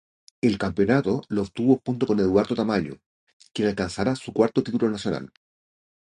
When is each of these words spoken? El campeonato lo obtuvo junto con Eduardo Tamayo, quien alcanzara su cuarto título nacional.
El 0.41 0.57
campeonato 0.57 1.21
lo 1.27 1.43
obtuvo 1.43 1.79
junto 1.85 2.07
con 2.07 2.19
Eduardo 2.19 2.55
Tamayo, 2.55 2.97
quien 3.53 3.67
alcanzara 3.67 4.15
su 4.15 4.33
cuarto 4.33 4.63
título 4.63 4.89
nacional. 4.89 5.31